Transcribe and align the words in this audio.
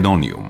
Македониум. 0.00 0.49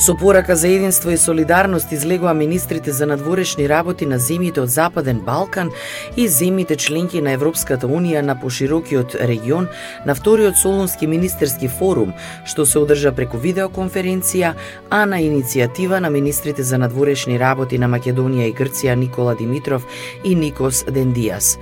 Со 0.00 0.14
порака 0.14 0.56
за 0.56 0.68
единство 0.68 1.10
и 1.10 1.16
солидарност 1.16 1.92
излегува 1.92 2.34
министрите 2.34 2.92
за 2.92 3.06
надворешни 3.06 3.68
работи 3.68 4.06
на 4.08 4.16
земјите 4.16 4.62
од 4.64 4.70
Западен 4.72 5.18
Балкан 5.20 5.68
и 6.16 6.24
земјите 6.24 6.78
членки 6.80 7.20
на 7.20 7.34
Европската 7.36 7.84
Унија 7.84 8.22
на 8.24 8.32
поширокиот 8.40 9.14
регион 9.28 9.68
на 10.06 10.14
вториот 10.14 10.56
Солунски 10.56 11.06
министерски 11.06 11.68
форум, 11.68 12.14
што 12.48 12.64
се 12.64 12.80
одржа 12.80 13.12
преку 13.12 13.36
видеоконференција, 13.36 14.54
а 14.88 15.04
на 15.04 15.20
иницијатива 15.20 16.00
на 16.00 16.08
министрите 16.08 16.62
за 16.62 16.80
надворешни 16.80 17.36
работи 17.36 17.76
на 17.76 17.84
Македонија 17.92 18.48
и 18.48 18.56
Грција 18.56 18.96
Никола 18.96 19.36
Димитров 19.36 19.84
и 20.24 20.34
Никос 20.34 20.84
Дендиас. 20.88 21.58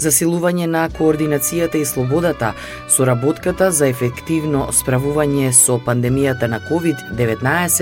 Засилување 0.00 0.66
на 0.66 0.88
координацијата 0.88 1.76
и 1.76 1.84
слободата, 1.84 2.54
соработката 2.88 3.70
за 3.70 3.92
ефективно 3.92 4.70
справување 4.72 5.52
со 5.52 5.76
пандемијата 5.76 6.48
на 6.48 6.64
COVID-19 6.70 7.81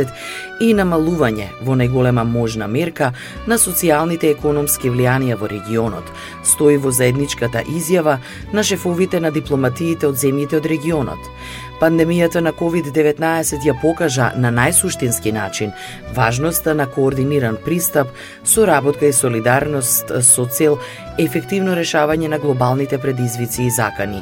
и 0.60 0.72
намалување 0.74 1.48
во 1.66 1.76
најголема 1.76 2.24
можна 2.24 2.68
мерка 2.68 3.12
на 3.46 3.58
социјалните 3.58 4.30
економски 4.30 4.90
влијанија 4.90 5.36
во 5.40 5.48
регионот, 5.50 6.04
стои 6.44 6.76
во 6.76 6.90
заедничката 6.90 7.64
изјава 7.68 8.18
на 8.52 8.62
шефовите 8.62 9.20
на 9.20 9.30
дипломатиите 9.30 10.06
од 10.06 10.16
земјите 10.16 10.56
од 10.56 10.66
регионот. 10.66 11.18
Пандемијата 11.80 12.42
на 12.44 12.50
COVID-19 12.52 13.62
ја 13.64 13.72
покажа 13.80 14.26
на 14.36 14.50
најсуштински 14.52 15.30
начин 15.32 15.70
важноста 16.12 16.74
на 16.74 16.84
координиран 16.86 17.56
пристап, 17.64 18.08
соработка 18.44 19.06
и 19.06 19.12
солидарност 19.12 20.12
со 20.20 20.44
цел 20.44 20.76
ефективно 21.18 21.72
решавање 21.72 22.28
на 22.28 22.38
глобалните 22.38 22.98
предизвици 22.98 23.62
и 23.62 23.70
закани. 23.70 24.20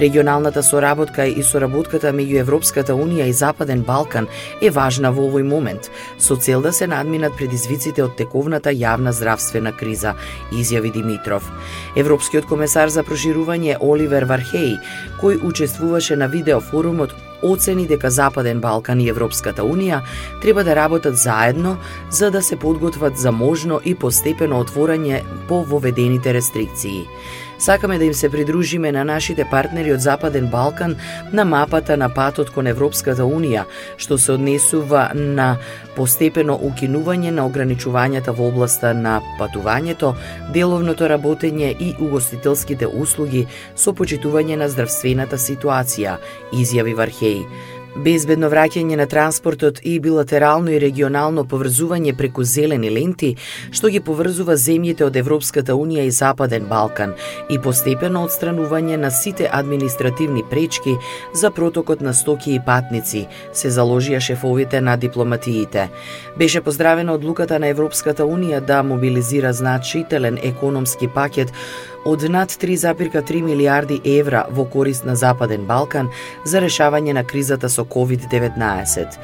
Регионалната 0.00 0.62
соработка 0.62 1.26
и 1.26 1.42
соработката 1.42 2.12
меѓу 2.12 2.40
Европската 2.40 2.96
Унија 2.96 3.28
и 3.28 3.32
Западен 3.32 3.84
Балкан 3.84 4.26
е 4.62 4.70
важна 4.70 5.12
во 5.12 5.28
овој 5.28 5.44
момент, 5.44 5.90
со 6.18 6.36
цел 6.36 6.62
да 6.62 6.72
се 6.72 6.88
надминат 6.88 7.36
предизвиците 7.36 8.02
од 8.02 8.16
тековната 8.16 8.72
јавна 8.72 9.12
здравствена 9.12 9.72
криза, 9.76 10.14
изјави 10.52 10.92
Димитров. 10.92 11.44
Европскиот 11.96 12.48
комесар 12.48 12.88
за 12.88 13.04
проширување 13.04 13.76
Оливер 13.80 14.24
Вархеј, 14.24 14.80
кој 15.20 15.40
учествуваше 15.44 16.16
на 16.16 16.26
видеофорум, 16.32 16.93
форумот 16.94 17.14
оцени 17.42 17.86
дека 17.86 18.10
Западен 18.10 18.60
Балкан 18.60 19.00
и 19.00 19.08
Европската 19.08 19.62
Унија 19.62 20.00
треба 20.42 20.64
да 20.64 20.76
работат 20.76 21.16
заедно 21.16 21.76
за 22.10 22.30
да 22.30 22.42
се 22.42 22.56
подготват 22.56 23.18
за 23.18 23.32
можно 23.32 23.80
и 23.84 23.94
постепено 23.94 24.62
отворање 24.64 25.22
по 25.48 25.64
воведените 25.64 26.34
рестрикции. 26.34 27.04
Сакаме 27.58 27.98
да 27.98 28.04
им 28.04 28.14
се 28.14 28.30
придружиме 28.30 28.92
на 28.92 29.04
нашите 29.04 29.44
партнери 29.50 29.92
од 29.92 30.00
Западен 30.00 30.46
Балкан 30.46 30.96
на 31.32 31.44
мапата 31.44 31.96
на 31.96 32.08
патот 32.08 32.50
кон 32.50 32.66
Европската 32.66 33.22
Унија, 33.22 33.64
што 33.96 34.18
се 34.18 34.32
однесува 34.34 35.10
на 35.14 35.56
постепено 35.96 36.56
укинување 36.58 37.30
на 37.30 37.46
ограничувањата 37.46 38.34
во 38.34 38.48
областа 38.50 38.94
на 38.94 39.20
патувањето, 39.38 40.14
деловното 40.52 41.08
работење 41.08 41.70
и 41.78 41.94
угостителските 42.00 42.86
услуги 42.86 43.46
со 43.76 43.92
почитување 43.92 44.56
на 44.56 44.68
здравствената 44.68 45.38
ситуација, 45.38 46.18
изјави 46.52 46.94
Вархеј 46.98 47.46
безбедно 47.96 48.48
враќање 48.50 48.96
на 48.96 49.06
транспортот 49.06 49.78
и 49.82 49.98
билатерално 50.00 50.72
и 50.74 50.80
регионално 50.80 51.44
поврзување 51.48 52.14
преку 52.16 52.44
зелени 52.44 52.90
ленти, 52.90 53.34
што 53.70 53.90
ги 53.92 54.00
поврзува 54.00 54.56
земјите 54.58 55.06
од 55.06 55.16
Европската 55.16 55.76
Унија 55.78 56.06
и 56.08 56.10
Западен 56.10 56.66
Балкан 56.70 57.14
и 57.48 57.58
постепено 57.58 58.24
отстранување 58.26 58.96
на 58.96 59.10
сите 59.10 59.48
административни 59.52 60.42
пречки 60.50 60.96
за 61.34 61.50
протокот 61.50 62.00
на 62.00 62.14
стоки 62.14 62.54
и 62.54 62.60
патници, 62.66 63.26
се 63.52 63.70
заложија 63.70 64.20
шефовите 64.20 64.80
на 64.80 64.96
дипломатиите. 64.96 65.88
Беше 66.38 66.60
поздравена 66.60 67.14
одлуката 67.14 67.58
на 67.58 67.68
Европската 67.68 68.24
Унија 68.24 68.60
да 68.60 68.82
мобилизира 68.82 69.52
значителен 69.52 70.38
економски 70.42 71.08
пакет 71.08 71.52
од 72.04 72.22
над 72.28 72.50
3,3 72.50 73.42
милиарди 73.42 74.00
евра 74.04 74.46
во 74.50 74.64
корист 74.64 75.04
на 75.04 75.16
Западен 75.16 75.64
Балкан 75.66 76.10
за 76.44 76.60
решавање 76.60 77.12
на 77.12 77.24
кризата 77.24 77.68
со 77.68 77.84
COVID-19. 77.84 79.18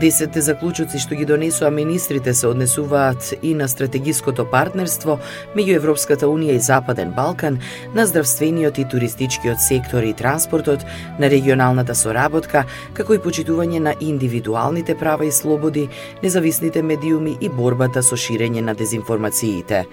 Десетте 0.00 0.40
заклучоци 0.44 0.98
што 1.00 1.16
ги 1.16 1.24
донесува 1.24 1.70
министрите 1.70 2.34
се 2.34 2.46
однесуваат 2.46 3.34
и 3.42 3.54
на 3.54 3.68
стратегиското 3.68 4.44
партнерство 4.50 5.18
меѓу 5.56 5.76
Европската 5.76 6.26
Унија 6.26 6.58
и 6.58 6.60
Западен 6.60 7.14
Балкан, 7.16 7.58
на 7.94 8.06
здравствениот 8.06 8.78
и 8.78 8.84
туристичкиот 8.84 9.60
сектор 9.60 10.02
и 10.02 10.12
транспортот, 10.12 10.84
на 11.18 11.30
регионалната 11.30 11.94
соработка, 11.94 12.64
како 12.92 13.14
и 13.14 13.22
почитување 13.22 13.80
на 13.80 13.94
индивидуалните 14.00 14.94
права 14.94 15.24
и 15.26 15.32
слободи, 15.32 15.88
независните 16.22 16.82
медиуми 16.82 17.38
и 17.40 17.48
борбата 17.48 18.02
со 18.02 18.16
ширење 18.16 18.60
на 18.60 18.74
дезинформациите. 18.74 19.86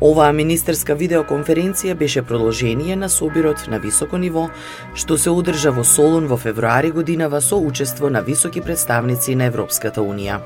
Оваа 0.00 0.32
министерска 0.32 0.94
видеоконференција 0.94 1.87
конференција 1.88 1.94
беше 1.94 2.22
продолжение 2.22 2.96
на 2.96 3.08
собирот 3.08 3.68
на 3.68 3.78
високо 3.78 4.18
ниво, 4.18 4.50
што 4.94 5.16
се 5.16 5.30
одржа 5.30 5.70
во 5.70 5.84
Солун 5.84 6.26
во 6.26 6.36
февруари 6.36 6.90
годинава 6.90 7.40
со 7.40 7.56
учество 7.56 8.10
на 8.10 8.20
високи 8.22 8.60
представници 8.60 9.34
на 9.34 9.44
Европската 9.44 10.00
Унија. 10.00 10.40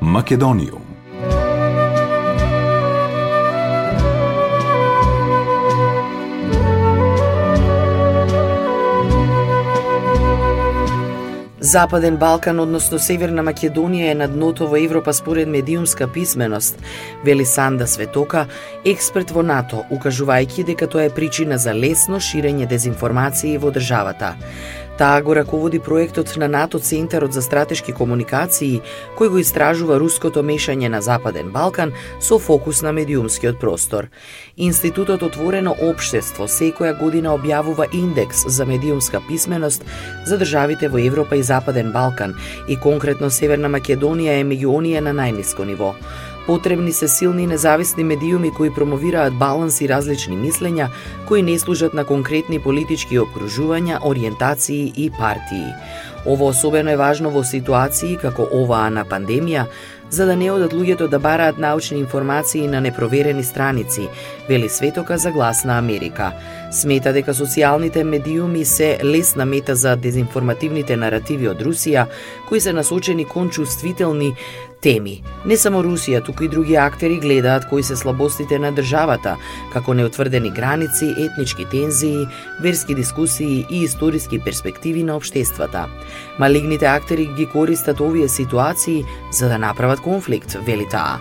Македонијум 0.00 0.93
Западен 11.64 12.16
Балкан, 12.16 12.58
односно 12.60 12.98
Северна 13.00 13.40
Македонија 13.40 14.10
е 14.12 14.14
на 14.18 14.26
дното 14.28 14.66
во 14.68 14.76
Европа 14.76 15.14
според 15.16 15.48
медиумска 15.48 16.04
писменост, 16.12 16.76
вели 17.24 17.46
Санда 17.48 17.86
Светока, 17.86 18.42
експерт 18.84 19.32
во 19.32 19.40
НАТО, 19.40 19.80
укажувајќи 19.88 20.66
дека 20.68 20.90
тоа 20.92 21.06
е 21.08 21.14
причина 21.16 21.56
за 21.56 21.72
лесно 21.72 22.20
ширење 22.20 22.68
дезинформации 22.68 23.56
во 23.56 23.72
државата. 23.72 24.34
Таа 24.98 25.22
го 25.22 25.34
раководи 25.34 25.78
проектот 25.78 26.36
на 26.36 26.48
НАТО 26.48 26.78
Центарот 26.78 27.32
за 27.32 27.42
стратешки 27.42 27.92
комуникации, 27.92 28.78
кој 29.18 29.28
го 29.28 29.38
истражува 29.42 29.98
руското 29.98 30.42
мешање 30.46 30.86
на 30.86 31.00
Западен 31.02 31.50
Балкан 31.50 31.90
со 32.22 32.38
фокус 32.38 32.82
на 32.82 32.92
медиумскиот 32.94 33.58
простор. 33.58 34.06
Институтот 34.56 35.22
Отворено 35.26 35.74
обштество 35.82 36.46
секоја 36.46 36.94
година 37.00 37.34
објавува 37.34 37.88
индекс 37.90 38.46
за 38.46 38.66
медиумска 38.66 39.18
писменост 39.28 39.82
за 40.26 40.38
државите 40.38 40.88
во 40.88 41.02
Европа 41.02 41.36
и 41.36 41.42
Западен 41.42 41.90
Балкан 41.92 42.36
и 42.68 42.76
конкретно 42.76 43.30
Северна 43.30 43.68
Македонија 43.68 44.38
е 44.38 44.46
меѓу 44.46 44.78
оние 44.78 45.00
на 45.00 45.10
најниско 45.10 45.66
ниво. 45.66 45.94
Потребни 46.46 46.92
се 46.92 47.08
силни 47.08 47.42
и 47.42 47.46
независни 47.46 48.04
медиуми 48.04 48.50
кои 48.50 48.74
промовираат 48.74 49.34
баланс 49.34 49.80
и 49.80 49.88
различни 49.88 50.36
мислења, 50.36 50.90
кои 51.28 51.42
не 51.42 51.58
служат 51.58 51.94
на 51.94 52.04
конкретни 52.04 52.60
политички 52.60 53.18
окружувања, 53.18 53.98
ориентации 54.04 54.92
и 54.96 55.10
партии. 55.10 55.72
Ово 56.26 56.48
особено 56.48 56.90
е 56.90 56.96
важно 56.96 57.30
во 57.30 57.44
ситуации 57.44 58.16
како 58.20 58.44
оваа 58.52 58.90
на 58.90 59.04
пандемија, 59.04 59.64
за 60.10 60.26
да 60.26 60.36
не 60.36 60.50
одат 60.52 60.72
луѓето 60.72 61.08
да 61.08 61.18
бараат 61.18 61.58
научни 61.58 61.98
информации 61.98 62.68
на 62.68 62.80
непроверени 62.80 63.44
страници, 63.44 64.08
вели 64.48 64.68
Светока 64.68 65.18
за 65.18 65.32
глас 65.32 65.64
на 65.64 65.78
Америка. 65.78 66.32
Смета 66.72 67.12
дека 67.12 67.34
социјалните 67.34 68.04
медиуми 68.04 68.64
се 68.64 68.98
лесна 69.04 69.44
мета 69.44 69.76
за 69.76 69.96
дезинформативните 69.96 70.96
наративи 70.96 71.48
од 71.48 71.62
Русија, 71.64 72.06
кои 72.48 72.60
се 72.60 72.72
насочени 72.72 73.24
кон 73.24 73.50
чувствителни 73.50 74.34
теми. 74.84 75.22
Не 75.48 75.56
само 75.60 75.80
Русија, 75.84 76.20
туку 76.24 76.44
и 76.44 76.48
други 76.48 76.76
актери 76.80 77.16
гледаат 77.20 77.64
кои 77.70 77.82
се 77.82 77.96
слабостите 77.96 78.58
на 78.60 78.70
државата, 78.72 79.36
како 79.72 79.94
неотврдени 79.96 80.50
граници, 80.52 81.08
етнички 81.24 81.64
тензии, 81.72 82.26
верски 82.60 82.94
дискусии 82.94 83.66
и 83.70 83.82
историски 83.84 84.38
перспективи 84.38 85.04
на 85.04 85.16
обштествата. 85.16 85.86
Малигните 86.38 86.86
актери 86.86 87.26
ги 87.36 87.46
користат 87.46 88.00
овие 88.00 88.28
ситуации 88.28 89.04
за 89.32 89.48
да 89.48 89.58
направат 89.58 90.00
конфликт, 90.00 90.56
вели 90.66 90.88
таа. 90.90 91.18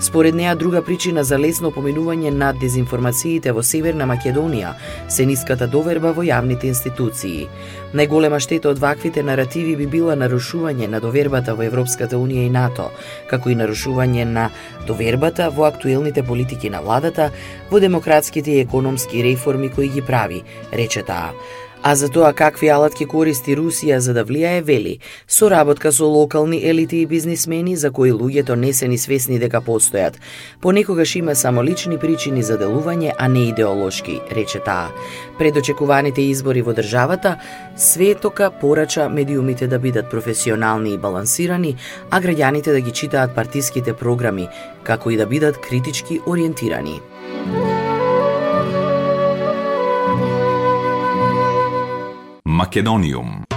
Според 0.00 0.34
неа 0.34 0.56
друга 0.56 0.82
причина 0.82 1.24
за 1.24 1.38
лесно 1.38 1.70
поминување 1.70 2.30
на 2.30 2.52
дезинформациите 2.52 3.52
во 3.52 3.62
Северна 3.62 4.08
Македонија 4.08 4.74
се 5.08 5.26
ниската 5.26 5.68
доверба 5.68 6.12
во 6.16 6.24
јавните 6.24 6.68
институции. 6.72 7.48
Најголема 7.92 8.40
штета 8.40 8.72
од 8.72 8.80
ваквите 8.80 9.22
наративи 9.22 9.76
би 9.76 9.86
била 9.86 10.16
нарушување 10.16 10.88
на 10.88 11.00
довербата 11.00 11.54
во 11.54 11.62
Европската 11.68 12.16
Унија 12.16 12.46
и 12.48 12.50
НАТО, 12.50 12.90
како 13.30 13.50
и 13.50 13.56
нарушување 13.58 14.24
на 14.24 14.50
довербата 14.86 15.50
во 15.50 15.66
актуелните 15.68 16.22
политики 16.22 16.70
на 16.70 16.82
владата, 16.82 17.30
во 17.70 17.80
демократските 17.80 18.50
и 18.50 18.60
економски 18.60 19.22
реформи 19.24 19.70
кои 19.70 19.88
ги 19.88 20.02
прави, 20.02 20.42
рече 20.72 21.02
таа. 21.02 21.32
А 21.84 21.94
за 21.94 22.08
тоа 22.08 22.30
какви 22.32 22.68
алатки 22.70 23.06
користи 23.10 23.56
Русија 23.58 23.96
за 23.98 24.12
да 24.14 24.22
влијае 24.24 24.62
вели, 24.62 24.98
соработка 25.26 25.90
со 25.92 26.06
локални 26.06 26.60
елити 26.62 27.00
и 27.02 27.06
бизнисмени 27.06 27.74
за 27.76 27.90
кои 27.90 28.12
луѓето 28.12 28.54
не 28.54 28.72
се 28.72 28.88
ни 28.88 28.98
свесни 28.98 29.38
дека 29.42 29.58
постојат. 29.60 30.14
Понекогаш 30.60 31.16
има 31.16 31.34
само 31.34 31.64
лични 31.64 31.98
причини 31.98 32.42
за 32.42 32.58
делување, 32.58 33.12
а 33.18 33.28
не 33.28 33.48
идеолошки, 33.48 34.20
рече 34.30 34.62
таа. 34.62 34.94
Пред 35.38 35.56
очекуваните 35.56 36.22
избори 36.22 36.62
во 36.62 36.72
државата, 36.72 37.36
Светока 37.76 38.50
порача 38.50 39.08
медиумите 39.08 39.66
да 39.66 39.78
бидат 39.78 40.10
професионални 40.10 40.94
и 40.94 40.98
балансирани, 40.98 41.76
а 42.10 42.20
граѓаните 42.20 42.70
да 42.70 42.80
ги 42.80 42.92
читаат 42.92 43.34
партиските 43.34 43.92
програми, 43.92 44.48
како 44.84 45.10
и 45.10 45.16
да 45.16 45.26
бидат 45.26 45.58
критички 45.58 46.20
ориентирани. 46.26 47.00
Македониум. 52.62 53.51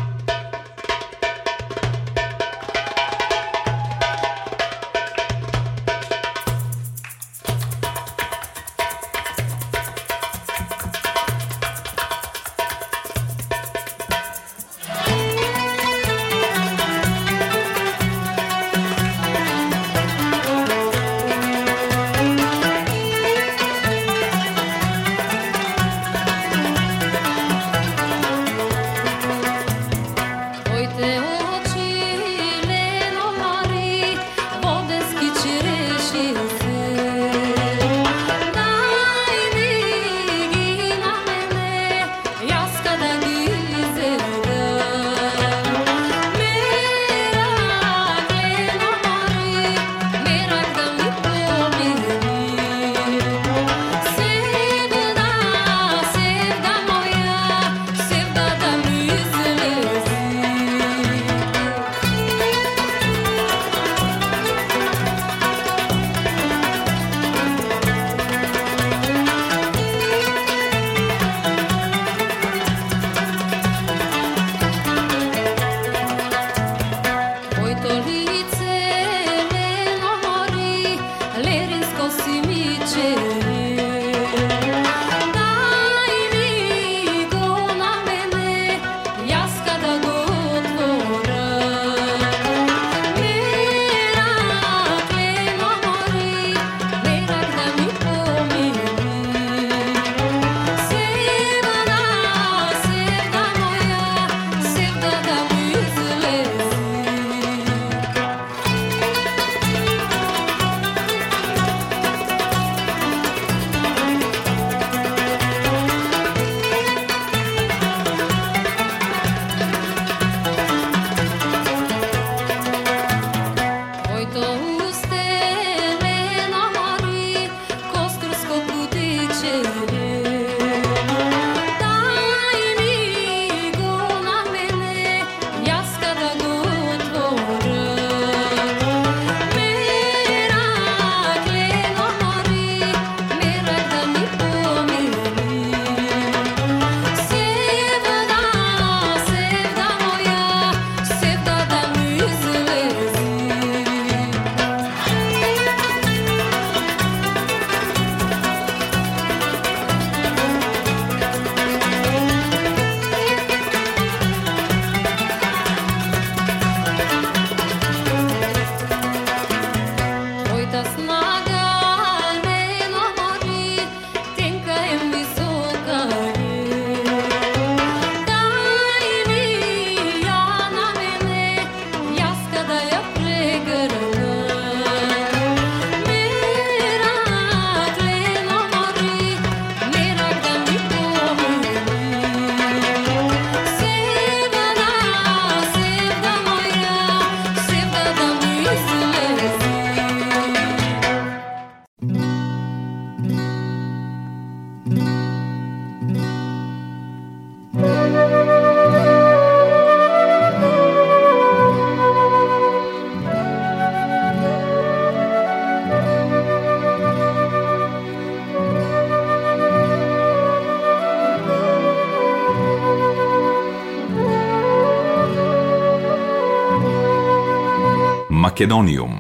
Македониум. 228.56 229.12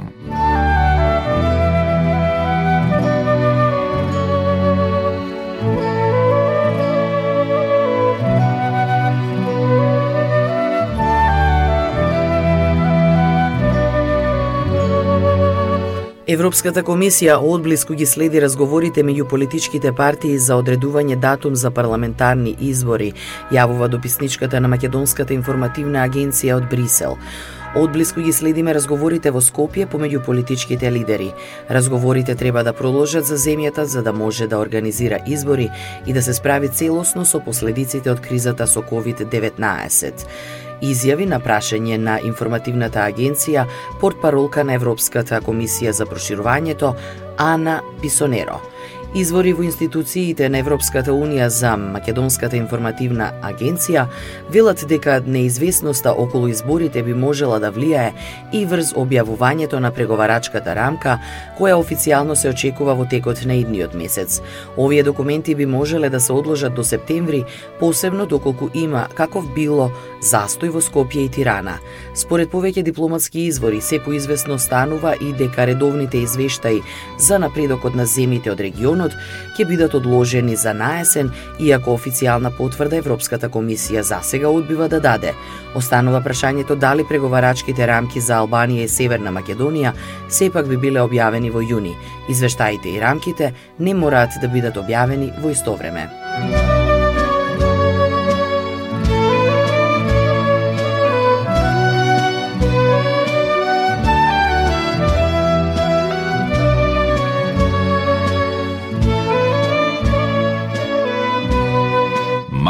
Европската 16.28 16.84
комисија 16.84 17.36
одблиску 17.36 17.94
ги 17.94 18.06
следи 18.06 18.40
разговорите 18.40 19.04
меѓу 19.04 19.28
политичките 19.28 19.92
партии 19.92 20.38
за 20.40 20.56
одредување 20.56 21.20
датум 21.20 21.60
за 21.60 21.72
парламентарни 21.76 22.56
избори, 22.60 23.12
јавува 23.52 23.92
дописничката 23.92 24.64
на 24.64 24.72
Македонската 24.72 25.36
информативна 25.36 26.08
агенција 26.08 26.56
од 26.56 26.72
Брисел. 26.72 27.20
Одблиску 27.76 28.22
ги 28.22 28.32
следиме 28.32 28.72
разговорите 28.72 29.34
во 29.36 29.42
Скопје 29.44 29.84
помеѓу 29.92 30.22
политичките 30.24 30.88
лидери. 30.96 31.34
Разговорите 31.70 32.36
треба 32.40 32.64
да 32.64 32.72
продолжат 32.74 33.28
за 33.28 33.36
земјата 33.36 33.84
за 33.84 34.04
да 34.04 34.14
може 34.14 34.48
да 34.48 34.60
организира 34.64 35.20
избори 35.28 35.70
и 36.08 36.14
да 36.14 36.24
се 36.24 36.34
справи 36.34 36.70
целосно 36.70 37.26
со 37.26 37.44
последиците 37.44 38.12
од 38.12 38.22
кризата 38.24 38.68
со 38.68 38.80
COVID-19 38.80 40.24
изјави 40.82 41.26
на 41.28 41.40
прашање 41.40 41.98
на 41.98 42.18
информативната 42.24 43.04
агенција 43.04 43.66
портпаролка 44.02 44.64
на 44.64 44.76
Европската 44.76 45.42
комисија 45.42 45.92
за 45.92 46.06
проширувањето 46.06 46.94
Ана 47.38 47.82
Писонеро. 48.02 48.60
Извори 49.16 49.54
во 49.56 49.64
институциите 49.64 50.50
на 50.52 50.60
Европската 50.60 51.14
Унија 51.16 51.46
за 51.48 51.70
Македонската 51.80 52.58
информативна 52.60 53.30
агенција 53.48 54.10
велат 54.52 54.82
дека 54.90 55.22
неизвестноста 55.24 56.12
околу 56.12 56.50
изборите 56.52 57.00
би 57.04 57.14
можела 57.16 57.62
да 57.64 57.70
влијае 57.72 58.10
и 58.52 58.66
врз 58.68 58.92
објавувањето 59.00 59.80
на 59.80 59.94
преговарачката 59.96 60.76
рамка, 60.76 61.22
која 61.56 61.78
официјално 61.80 62.36
се 62.36 62.52
очекува 62.52 62.98
во 63.00 63.06
текот 63.08 63.46
на 63.46 63.56
идниот 63.56 63.96
месец. 63.96 64.42
Овие 64.76 65.04
документи 65.04 65.56
би 65.56 65.66
можеле 65.66 66.10
да 66.10 66.20
се 66.20 66.34
одложат 66.34 66.76
до 66.76 66.84
септември, 66.84 67.46
посебно 67.80 68.26
доколку 68.26 68.68
има 68.74 69.08
каков 69.16 69.48
било 69.56 69.92
застој 70.20 70.76
во 70.76 70.82
Скопје 70.82 71.24
и 71.24 71.30
Тирана. 71.30 71.80
Според 72.16 72.52
повеќе 72.52 72.84
дипломатски 72.84 73.48
извори, 73.48 73.82
се 73.82 74.00
поизвестно 74.00 74.60
станува 74.60 75.16
и 75.22 75.32
дека 75.34 75.68
редовните 75.68 76.18
извештаи 76.18 76.82
за 77.18 77.40
напредокот 77.40 77.96
на 77.96 78.06
земите 78.06 78.52
од 78.52 78.60
регионот 78.60 79.05
законот 79.06 79.16
ќе 79.56 79.66
бидат 79.66 79.94
одложени 79.96 80.56
за 80.56 80.74
наесен, 80.74 81.32
иако 81.60 81.96
официјална 81.96 82.52
потврда 82.58 82.98
Европската 82.98 83.50
комисија 83.50 84.02
засега 84.02 84.50
одбива 84.50 84.90
да 84.90 85.00
даде. 85.00 85.34
Останува 85.76 86.22
прашањето 86.22 86.76
дали 86.76 87.04
преговарачките 87.08 87.88
рамки 87.88 88.20
за 88.20 88.42
Албанија 88.42 88.86
и 88.86 88.88
Северна 88.88 89.32
Македонија 89.32 89.94
сепак 90.30 90.68
би 90.68 90.78
биле 90.78 91.00
објавени 91.00 91.52
во 91.52 91.62
јуни. 91.62 91.96
Извештаите 92.30 92.90
и 92.90 93.00
рамките 93.00 93.54
не 93.80 93.94
мораат 93.94 94.40
да 94.42 94.48
бидат 94.48 94.76
објавени 94.76 95.32
во 95.42 95.52
исто 95.52 95.76
време. 95.76 96.75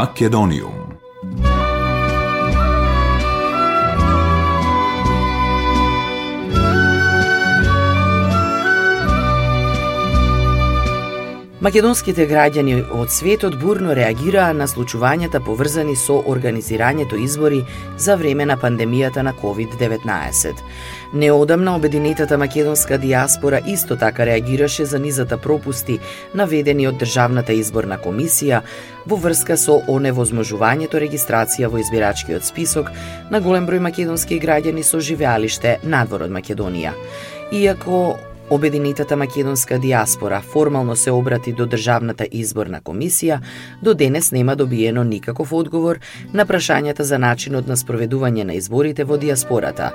Македониум. 0.06 0.85
Македонските 11.56 12.26
граѓани 12.28 12.82
од 12.92 13.08
светот 13.08 13.54
бурно 13.56 13.94
реагираа 13.96 14.52
на 14.52 14.66
случувањата 14.68 15.38
поврзани 15.40 15.94
со 15.96 16.18
организирањето 16.28 17.16
избори 17.16 17.62
за 17.96 18.16
време 18.20 18.44
на 18.44 18.58
пандемијата 18.60 19.24
на 19.24 19.32
COVID-19. 19.32 20.60
Неодамна 21.14 21.76
обединетата 21.76 22.36
македонска 22.38 22.98
диаспора 22.98 23.62
исто 23.66 23.96
така 23.96 24.26
реагираше 24.26 24.84
за 24.84 24.98
низата 24.98 25.38
пропусти 25.38 25.98
наведени 26.34 26.88
од 26.92 27.00
Државната 27.00 27.56
изборна 27.56 27.96
комисија 28.04 28.60
во 29.06 29.16
врска 29.16 29.56
со 29.56 29.80
оневозможувањето 29.88 31.00
регистрација 31.00 31.72
во 31.72 31.80
избирачкиот 31.80 32.44
список 32.44 32.92
на 33.30 33.40
голем 33.40 33.64
број 33.64 33.80
македонски 33.80 34.42
граѓани 34.44 34.84
со 34.84 35.00
живеалиште 35.00 35.78
надвор 35.82 36.28
од 36.28 36.36
Македонија. 36.36 36.92
Иако 37.48 38.18
Обединетата 38.50 39.16
македонска 39.16 39.78
диаспора 39.78 40.40
формално 40.40 40.96
се 40.96 41.10
обрати 41.10 41.52
до 41.52 41.66
Државната 41.66 42.26
изборна 42.30 42.78
комисија, 42.80 43.40
до 43.82 43.94
денес 43.94 44.30
нема 44.32 44.54
добиено 44.56 45.02
никаков 45.04 45.52
одговор 45.52 45.98
на 46.34 46.46
прашањата 46.46 47.02
за 47.02 47.18
начинот 47.18 47.66
на 47.66 47.74
спроведување 47.76 48.44
на 48.46 48.54
изборите 48.54 49.04
во 49.04 49.18
диаспората. 49.18 49.88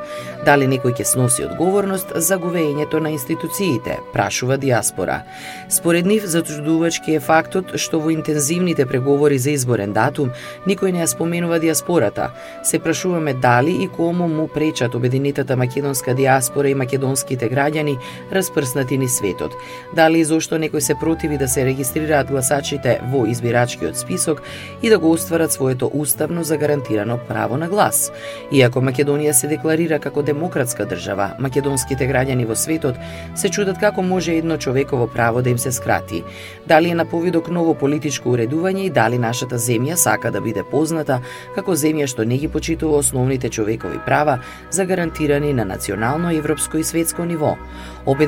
Дали 0.46 0.68
некој 0.68 0.98
ќе 1.00 1.08
сноси 1.08 1.46
одговорност 1.48 2.12
за 2.16 2.36
гувењето 2.38 3.00
на 3.00 3.14
институциите, 3.16 4.00
прашува 4.12 4.58
диаспора. 4.58 5.22
Според 5.70 6.06
нив, 6.06 6.28
зачудувачки 6.28 7.16
е 7.16 7.24
фактот 7.24 7.78
што 7.80 8.04
во 8.04 8.12
интензивните 8.12 8.86
преговори 8.86 9.40
за 9.40 9.56
изборен 9.56 9.96
датум 9.96 10.36
никој 10.68 10.92
не 10.92 11.00
ја 11.00 11.08
споменува 11.08 11.60
диаспората. 11.60 12.34
Се 12.64 12.80
прашуваме 12.80 13.34
дали 13.34 13.80
и 13.84 13.88
кому 13.88 14.28
му 14.28 14.48
пречат 14.48 14.96
Обединетата 14.96 15.56
македонска 15.58 16.14
диаспора 16.14 16.70
и 16.70 16.76
македонските 16.76 17.48
граѓани 17.48 17.98
распрснати 18.42 18.98
ни 18.98 19.08
светот. 19.08 19.54
Дали 19.96 20.20
и 20.20 20.26
зошто 20.26 20.58
некој 20.58 20.82
се 20.82 20.96
противи 20.98 21.38
да 21.38 21.48
се 21.48 21.66
регистрираат 21.66 22.32
гласачите 22.34 22.98
во 23.14 23.26
избирачкиот 23.30 23.98
список 23.98 24.42
и 24.82 24.90
да 24.90 24.98
го 25.00 25.12
остварат 25.12 25.52
своето 25.52 25.92
уставно 25.94 26.44
загарантирано 26.44 27.20
право 27.28 27.58
на 27.58 27.68
глас. 27.70 28.12
Иако 28.52 28.82
Македонија 28.82 29.32
се 29.32 29.48
декларира 29.48 30.00
како 30.00 30.24
демократска 30.26 30.86
држава, 30.90 31.36
македонските 31.40 32.08
граѓани 32.10 32.48
во 32.50 32.56
светот 32.56 32.98
се 33.36 33.50
чудат 33.50 33.78
како 33.78 34.02
може 34.02 34.34
едно 34.34 34.58
човеково 34.58 35.08
право 35.08 35.42
да 35.42 35.50
им 35.50 35.58
се 35.58 35.72
скрати. 35.72 36.24
Дали 36.68 36.90
е 36.90 36.96
на 36.96 37.06
повидок 37.06 37.50
ново 37.50 37.76
политичко 37.76 38.34
уредување 38.34 38.88
и 38.88 38.90
дали 38.90 39.22
нашата 39.22 39.60
земја 39.60 39.96
сака 39.96 40.32
да 40.32 40.42
биде 40.42 40.64
позната 40.64 41.22
како 41.56 41.78
земја 41.78 42.08
што 42.08 42.26
не 42.26 42.38
ги 42.38 42.48
почитува 42.48 42.98
основните 42.98 43.50
човекови 43.50 44.00
права 44.06 44.40
загарантирани 44.72 45.54
на 45.54 45.66
национално, 45.66 46.32
европско 46.32 46.78
и 46.78 46.84
светско 46.84 47.26
ниво. 47.26 47.58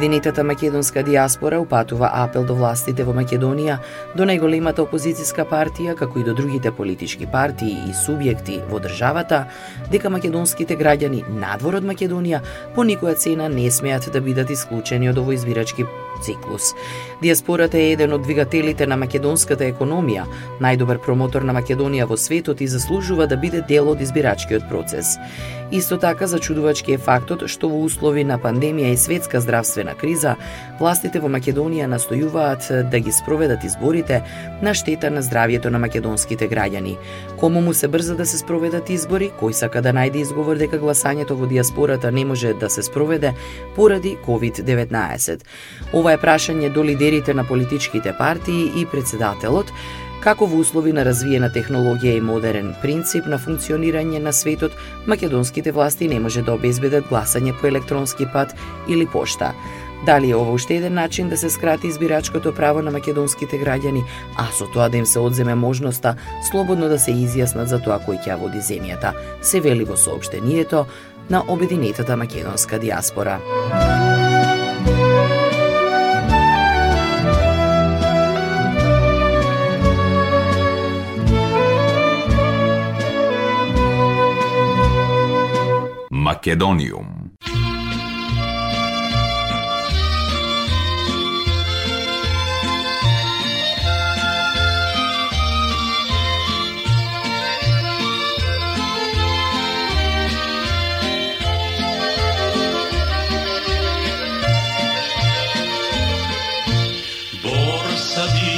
Обединетата 0.03 0.43
македонска 0.43 1.03
диаспора 1.03 1.59
упатува 1.59 2.09
апел 2.13 2.43
до 2.43 2.57
властите 2.59 3.05
во 3.07 3.13
Македонија, 3.15 3.77
до 4.19 4.25
најголемата 4.27 4.83
опозицијска 4.83 5.45
партија, 5.47 5.93
како 5.95 6.19
и 6.19 6.25
до 6.27 6.33
другите 6.35 6.73
политички 6.75 7.23
партии 7.23 7.77
и 7.87 7.95
субјекти 7.95 8.57
во 8.67 8.81
државата, 8.83 9.45
дека 9.93 10.11
македонските 10.11 10.75
граѓани 10.75 11.23
надвор 11.39 11.79
од 11.79 11.87
Македонија 11.87 12.41
по 12.75 12.83
никоја 12.83 13.15
цена 13.15 13.47
не 13.47 13.71
смеат 13.71 14.09
да 14.11 14.19
бидат 14.19 14.51
исклучени 14.51 15.07
од 15.07 15.23
овој 15.23 15.39
избирачки 15.39 15.87
циклус. 16.23 16.73
Диаспората 17.21 17.77
е 17.77 17.91
еден 17.91 18.13
од 18.13 18.23
двигателите 18.23 18.87
на 18.87 18.97
македонската 18.97 19.67
економија, 19.67 20.25
најдобар 20.63 21.01
промотор 21.03 21.43
на 21.43 21.53
Македонија 21.53 22.07
во 22.07 22.17
светот 22.17 22.61
и 22.61 22.67
заслужува 22.67 23.27
да 23.27 23.37
биде 23.37 23.61
дел 23.67 23.89
од 23.91 24.01
избирачкиот 24.01 24.69
процес. 24.69 25.17
Исто 25.73 25.97
така 25.97 26.27
зачудувачки 26.27 26.93
е 26.93 27.01
фактот 27.01 27.47
што 27.49 27.67
во 27.71 27.79
услови 27.81 28.21
на 28.23 28.35
пандемија 28.37 28.91
и 28.93 28.97
светска 28.97 29.39
здравствена 29.41 29.95
криза, 29.97 30.35
властите 30.77 31.17
во 31.19 31.31
Македонија 31.33 31.87
настојуваат 31.89 32.67
да 32.91 32.99
ги 32.99 33.11
спроведат 33.11 33.63
изборите 33.65 34.21
на 34.61 34.73
штета 34.77 35.09
на 35.09 35.23
здравјето 35.25 35.73
на 35.73 35.81
македонските 35.81 36.49
граѓани. 36.49 36.93
Кому 37.39 37.61
му 37.61 37.73
се 37.73 37.87
брза 37.87 38.15
да 38.15 38.25
се 38.25 38.37
спроведат 38.37 38.89
избори, 38.93 39.31
кој 39.41 39.57
сака 39.57 39.81
да 39.81 39.95
најде 39.97 40.21
изговор 40.21 40.61
дека 40.61 40.77
гласањето 40.77 41.33
во 41.41 41.49
диаспората 41.49 42.11
не 42.11 42.25
може 42.25 42.53
да 42.53 42.69
се 42.69 42.83
спроведе 42.85 43.33
поради 43.75 44.17
COVID-19. 44.27 45.41
Ова 45.93 46.12
е 46.13 46.21
прашање 46.21 46.69
до 46.73 46.83
лидерите 46.83 47.33
на 47.33 47.43
политичките 47.43 48.13
партии 48.17 48.71
и 48.81 48.85
председателот, 48.85 49.71
како 50.23 50.47
во 50.47 50.61
услови 50.63 50.93
на 50.95 51.03
развиена 51.03 51.49
технологија 51.51 52.17
и 52.17 52.23
модерен 52.23 52.73
принцип 52.81 53.25
на 53.27 53.39
функционирање 53.39 54.21
на 54.23 54.31
светот, 54.33 54.71
македонските 55.07 55.71
власти 55.71 56.07
не 56.07 56.19
може 56.19 56.45
да 56.47 56.55
обезбедат 56.55 57.09
гласање 57.09 57.55
по 57.59 57.67
електронски 57.67 58.29
пат 58.33 58.55
или 58.87 59.05
пошта. 59.05 59.51
Дали 60.05 60.31
е 60.31 60.35
ова 60.35 60.51
уште 60.51 60.77
еден 60.77 60.93
начин 60.93 61.29
да 61.29 61.37
се 61.37 61.49
скрати 61.49 61.87
избирачкото 61.87 62.53
право 62.55 62.81
на 62.81 62.91
македонските 62.91 63.59
граѓани, 63.59 64.03
а 64.37 64.47
со 64.51 64.67
тоа 64.71 64.89
да 64.89 64.97
им 64.97 65.05
се 65.05 65.19
одземе 65.19 65.55
можноста 65.55 66.15
слободно 66.51 66.89
да 66.91 66.99
се 66.99 67.11
изјаснат 67.11 67.71
за 67.71 67.79
тоа 67.79 67.99
кој 68.03 68.19
ќе 68.23 68.39
води 68.39 68.59
земјата, 68.59 69.15
се 69.41 69.59
вели 69.59 69.83
во 69.83 69.95
сообштението 69.97 70.85
на 71.29 71.43
Обединетата 71.47 72.17
македонска 72.17 72.79
диаспора. 72.79 73.39
Macedonium. 86.43 87.31
Borsa 107.41 108.27
di 108.33 108.52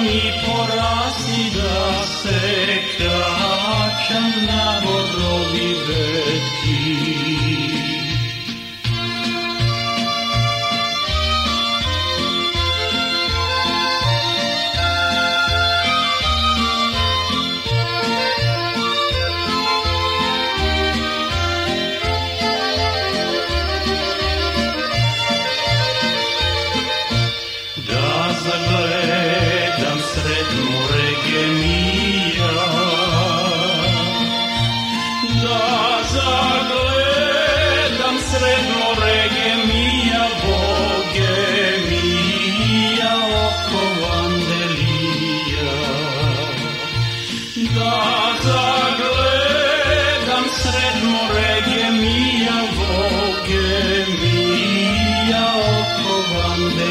mi 0.00 0.32
porazi 0.44 1.50
da 1.56 2.02
se. 2.02 2.47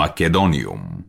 Македониум. 0.00 0.99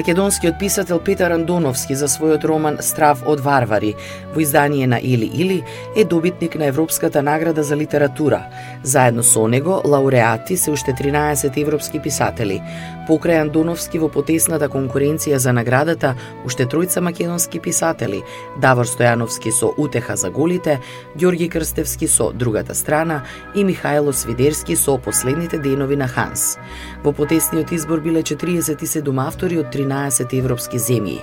Македонскиот 0.00 0.58
писател 0.58 0.98
Петар 0.98 1.34
Андоновски 1.36 1.92
за 1.94 2.06
својот 2.08 2.46
роман 2.48 2.78
Страв 2.80 3.20
од 3.28 3.42
варвари 3.44 3.90
во 4.32 4.40
издание 4.40 4.86
на 4.88 4.96
Или 4.96 5.28
Или 5.28 5.58
е 5.92 6.04
добитник 6.08 6.56
на 6.56 6.64
Европската 6.72 7.22
награда 7.22 7.62
за 7.62 7.76
литература. 7.76 8.46
Заедно 8.82 9.22
со 9.22 9.46
него 9.48 9.82
лауреати 9.84 10.56
се 10.56 10.70
уште 10.70 10.92
13 10.92 11.60
европски 11.60 12.00
писатели. 12.00 12.62
Покрај 13.10 13.40
Андоновски 13.42 13.98
во 13.98 14.06
потесната 14.14 14.68
конкуренција 14.70 15.40
за 15.42 15.50
наградата 15.50 16.12
уште 16.46 16.62
тројца 16.70 17.00
македонски 17.02 17.58
писатели: 17.58 18.20
Давор 18.62 18.86
Стојановски 18.86 19.50
со 19.50 19.72
Утеха 19.76 20.14
за 20.16 20.30
голите, 20.30 20.78
Ѓорги 21.18 21.48
Крстевски 21.50 22.06
со 22.06 22.30
Другата 22.30 22.74
страна 22.74 23.24
и 23.56 23.64
Михајло 23.66 24.12
Свидерски 24.14 24.76
со 24.76 24.94
Последните 24.98 25.58
денови 25.58 25.96
на 25.96 26.06
Ханс. 26.06 26.54
Во 27.02 27.10
потесниот 27.12 27.72
избор 27.72 27.98
биле 27.98 28.22
47 28.22 29.26
автори 29.26 29.58
од 29.58 29.74
13 29.74 30.38
европски 30.38 30.78
земји. 30.78 31.18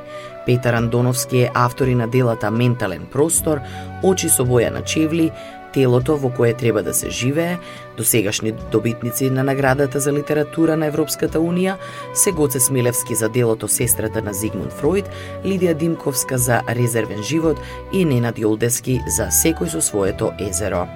Петар 0.45 0.73
Андоновски 0.73 1.37
е 1.37 1.51
автори 1.53 1.95
на 1.95 2.07
делата 2.07 2.51
Ментален 2.51 3.07
простор, 3.11 3.59
Очи 4.03 4.29
со 4.29 4.43
боја 4.45 4.69
на 4.71 4.83
чевли, 4.83 5.31
Телото 5.77 6.15
во 6.17 6.31
кое 6.33 6.55
треба 6.57 6.81
да 6.81 6.93
се 6.93 7.09
живее, 7.09 7.59
досегашни 7.97 8.51
добитници 8.51 9.29
на 9.29 9.43
наградата 9.43 9.99
за 9.99 10.13
литература 10.13 10.77
на 10.77 10.89
Европската 10.89 11.37
Унија 11.37 11.75
се 12.17 12.31
Гоце 12.31 12.59
Смилевски 12.59 13.15
за 13.15 13.29
делото 13.29 13.67
Сестрата 13.67 14.21
на 14.25 14.33
Зигмунд 14.33 14.73
Фройд, 14.73 15.05
Лидија 15.45 15.77
Димковска 15.77 16.37
за 16.37 16.63
Резервен 16.65 17.21
живот 17.21 17.61
и 17.93 18.05
Ненад 18.05 18.41
Јолдески 18.41 19.03
за 19.05 19.29
Секој 19.29 19.69
со 19.69 19.81
своето 19.85 20.33
езеро. 20.41 20.87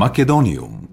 Македониум. 0.00 0.89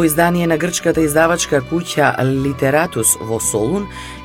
Во 0.00 0.06
издание 0.06 0.46
на 0.48 0.56
грчката 0.56 1.02
издавачка 1.04 1.58
куќа 1.60 2.06
Литератус 2.24 3.10
во 3.20 3.36
Солун 3.36 3.82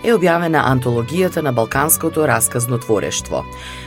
е 0.08 0.14
објавена 0.16 0.62
антологијата 0.70 1.44
на 1.44 1.52
балканското 1.52 2.24
расказно 2.32 2.80
творештво. 2.80 3.42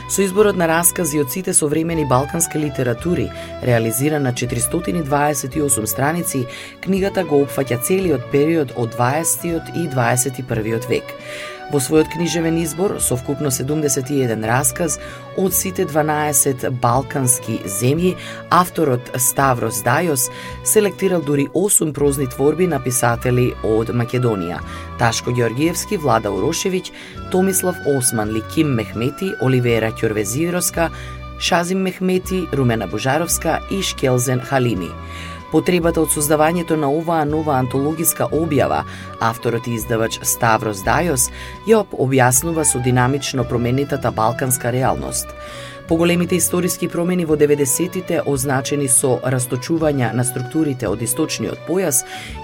Со 0.05 0.21
изборот 0.21 0.53
на 0.53 0.67
раскази 0.69 1.17
од 1.17 1.33
сите 1.33 1.49
современи 1.57 2.05
балкански 2.05 2.61
литератури, 2.61 3.25
реализирана 3.65 4.29
на 4.29 4.33
428 4.37 5.85
страници, 5.89 6.45
книгата 6.85 7.23
го 7.25 7.41
опфаќа 7.47 7.81
целиот 7.81 8.29
период 8.29 8.77
од 8.77 8.93
20 8.93 9.73
и 9.73 9.89
21 9.89 10.85
век. 10.89 11.09
Во 11.69 11.77
својот 11.77 12.09
книжевен 12.09 12.55
избор, 12.63 12.95
со 12.97 13.13
вкупно 13.13 13.51
71 13.53 14.41
расказ, 14.49 14.95
од 15.37 15.53
сите 15.53 15.85
12 15.85 16.65
балкански 16.81 17.59
земји, 17.69 18.15
авторот 18.49 19.11
Ставрос 19.13 19.83
Дајос 19.85 20.31
селектирал 20.65 21.21
дури 21.21 21.45
8 21.53 21.93
прозни 21.93 22.25
творби 22.25 22.65
на 22.67 22.81
писатели 22.81 23.51
од 23.61 23.93
Македонија. 23.93 24.57
Ташко 24.97 25.29
Георгиевски, 25.31 26.01
Влада 26.01 26.33
Урошевиќ, 26.33 26.89
Томислав 27.29 27.77
Осман, 27.85 28.33
Ликим 28.33 28.73
Мехмети, 28.73 29.35
Оливера 29.39 29.91
Ќорвезироска, 29.93 30.89
Шазим 31.39 31.85
Мехмети, 31.85 32.47
Румена 32.51 32.87
Божаровска 32.87 33.59
и 33.69 33.83
Шкелзен 33.83 34.41
Халими. 34.41 34.89
Потребата 35.51 36.01
од 36.01 36.11
создавањето 36.13 36.75
на 36.77 36.91
оваа 36.93 37.23
нова 37.25 37.55
антологиска 37.57 38.27
објава, 38.31 38.83
авторот 39.19 39.67
и 39.67 39.73
издавач 39.79 40.19
Ставрос 40.21 40.83
Дајос 40.85 41.29
ја 41.65 41.81
објаснува 41.89 42.65
со 42.65 42.79
динамично 42.85 43.47
променетата 43.49 44.11
балканска 44.11 44.69
реалност. 44.71 45.33
Поголемите 45.89 46.35
историски 46.35 46.87
промени 46.87 47.23
во 47.25 47.33
90-тите 47.33 48.19
означени 48.29 48.85
со 48.93 49.15
расточување 49.25 50.11
на 50.13 50.21
структурите 50.21 50.85
од 50.85 51.01
источниот 51.01 51.63
појас 51.65 52.03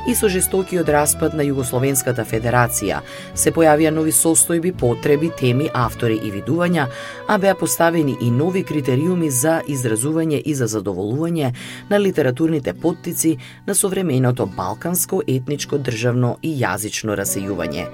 и 0.09 0.15
со 0.17 0.31
жестокиот 0.33 0.89
распад 0.89 1.35
на 1.37 1.45
Југословенската 1.45 2.25
федерација, 2.25 3.03
се 3.37 3.53
појавија 3.53 3.91
нови 3.93 4.09
состојби, 4.17 4.71
потреби, 4.73 5.29
теми, 5.29 5.67
автори 5.73 6.17
и 6.25 6.31
видувања, 6.33 6.87
а 7.27 7.37
беа 7.37 7.53
поставени 7.53 8.15
и 8.17 8.31
нови 8.31 8.63
критериуми 8.65 9.29
за 9.29 9.59
изразување 9.69 10.41
и 10.41 10.57
за 10.57 10.65
задоволување 10.65 11.53
на 11.89 12.01
литературните 12.01 12.73
поттици 12.73 13.35
на 13.67 13.75
современото 13.75 14.49
балканско 14.57 15.21
етничко 15.27 15.77
државно 15.77 16.39
и 16.41 16.55
јазично 16.63 17.13
расејување. 17.13 17.85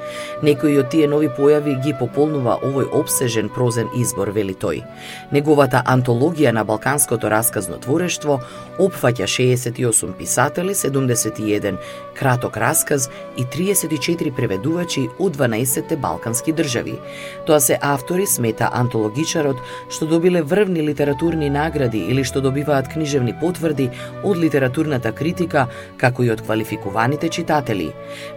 Некои 0.48 0.80
од 0.80 0.92
тие 0.96 1.12
нови 1.12 1.28
појави 1.28 1.76
ги 1.84 1.98
пополнува 2.00 2.62
овој 2.64 2.88
обсежен 3.04 3.52
прозен 3.52 3.92
избор, 4.00 4.32
вели 4.32 4.56
тој. 4.56 4.84
Неговата 5.42 5.80
антологија 5.90 6.52
на 6.54 6.62
балканското 6.62 7.30
расказно 7.32 7.80
творештво 7.82 8.36
опфаќа 8.78 9.26
68 9.26 10.12
писатели, 10.20 10.76
71 10.78 11.80
краток 12.14 12.58
расказ 12.62 13.08
и 13.38 13.46
34 13.56 14.36
преведувачи 14.38 15.08
од 15.18 15.38
12 15.38 15.96
балкански 15.98 16.54
држави. 16.54 16.94
Тоа 17.48 17.58
се 17.60 17.80
автори, 17.82 18.28
смета 18.28 18.70
антологичарот, 18.70 19.58
што 19.90 20.06
добиле 20.06 20.44
врвни 20.44 20.84
литературни 20.86 21.50
награди 21.50 22.04
или 22.14 22.24
што 22.24 22.42
добиваат 22.46 22.92
книжевни 22.94 23.34
потврди 23.42 23.90
од 24.24 24.38
литературната 24.38 25.10
критика, 25.12 25.66
како 25.98 26.24
и 26.24 26.30
од 26.30 26.46
квалификуваните 26.46 27.30
читатели. 27.34 27.90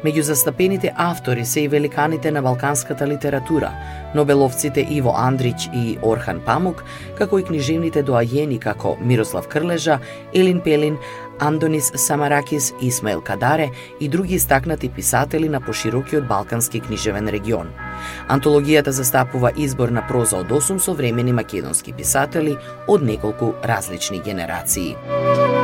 Меѓу 0.04 0.24
застапените 0.30 0.94
автори 0.96 1.44
се 1.44 1.66
и 1.66 1.68
великаните 1.68 2.30
на 2.30 2.40
балканската 2.42 3.06
литература, 3.06 3.74
Нобеловците 4.14 4.86
Иво 4.90 5.12
Андрич 5.16 5.68
и 5.74 5.98
Орхан 6.02 6.40
Памук, 6.40 6.84
како 7.18 7.38
и 7.38 7.44
книжевните 7.44 8.02
доајени 8.02 8.58
како 8.58 8.96
Мирослав 9.00 9.48
Крлежа, 9.48 9.98
Елин 10.34 10.60
Пелин, 10.60 10.98
Андонис 11.38 11.92
Самаракис, 11.94 12.72
Исмаил 12.80 13.20
Кадаре 13.20 13.70
и 14.00 14.08
други 14.08 14.34
истакнати 14.34 14.88
писатели 14.88 15.48
на 15.48 15.60
поширокиот 15.60 16.28
балкански 16.28 16.80
книжевен 16.80 17.28
регион. 17.28 17.72
Антологијата 18.28 18.90
застапува 18.90 19.52
избор 19.56 19.88
на 19.88 20.06
проза 20.06 20.38
од 20.38 20.48
8 20.48 20.78
современи 20.78 21.32
македонски 21.32 21.92
писатели 21.92 22.56
од 22.88 23.02
неколку 23.02 23.54
различни 23.64 24.20
генерации. 24.20 25.63